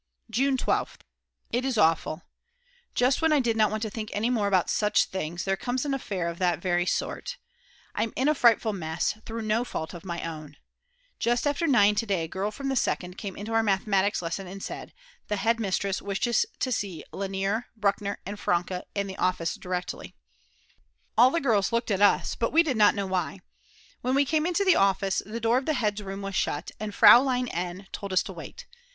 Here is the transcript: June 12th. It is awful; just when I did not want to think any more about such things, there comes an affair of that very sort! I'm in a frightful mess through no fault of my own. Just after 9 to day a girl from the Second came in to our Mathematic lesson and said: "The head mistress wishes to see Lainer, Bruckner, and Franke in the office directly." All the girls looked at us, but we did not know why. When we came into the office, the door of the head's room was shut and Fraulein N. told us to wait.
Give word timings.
June 0.31 0.57
12th. 0.57 1.01
It 1.51 1.63
is 1.63 1.77
awful; 1.77 2.23
just 2.95 3.21
when 3.21 3.31
I 3.31 3.39
did 3.39 3.55
not 3.55 3.69
want 3.69 3.83
to 3.83 3.89
think 3.91 4.09
any 4.13 4.31
more 4.31 4.47
about 4.47 4.67
such 4.67 5.05
things, 5.05 5.43
there 5.43 5.55
comes 5.55 5.85
an 5.85 5.93
affair 5.93 6.27
of 6.27 6.39
that 6.39 6.57
very 6.59 6.87
sort! 6.87 7.37
I'm 7.93 8.11
in 8.15 8.27
a 8.27 8.33
frightful 8.33 8.73
mess 8.73 9.15
through 9.27 9.43
no 9.43 9.63
fault 9.63 9.93
of 9.93 10.03
my 10.03 10.23
own. 10.27 10.57
Just 11.19 11.45
after 11.45 11.67
9 11.67 11.93
to 11.93 12.07
day 12.07 12.23
a 12.23 12.27
girl 12.27 12.49
from 12.49 12.69
the 12.69 12.75
Second 12.75 13.19
came 13.19 13.35
in 13.35 13.45
to 13.45 13.53
our 13.53 13.61
Mathematic 13.61 14.19
lesson 14.23 14.47
and 14.47 14.63
said: 14.63 14.91
"The 15.27 15.35
head 15.35 15.59
mistress 15.59 16.01
wishes 16.01 16.47
to 16.61 16.71
see 16.71 17.03
Lainer, 17.13 17.65
Bruckner, 17.77 18.17
and 18.25 18.39
Franke 18.39 18.81
in 18.95 19.05
the 19.05 19.17
office 19.17 19.53
directly." 19.53 20.15
All 21.15 21.29
the 21.29 21.39
girls 21.39 21.71
looked 21.71 21.91
at 21.91 22.01
us, 22.01 22.33
but 22.33 22.51
we 22.51 22.63
did 22.63 22.75
not 22.75 22.95
know 22.95 23.05
why. 23.05 23.41
When 24.01 24.15
we 24.15 24.25
came 24.25 24.47
into 24.47 24.65
the 24.65 24.77
office, 24.77 25.21
the 25.27 25.39
door 25.39 25.59
of 25.59 25.67
the 25.67 25.75
head's 25.75 26.01
room 26.01 26.23
was 26.23 26.33
shut 26.33 26.71
and 26.79 26.91
Fraulein 26.95 27.47
N. 27.49 27.85
told 27.91 28.11
us 28.11 28.23
to 28.23 28.33
wait. 28.33 28.65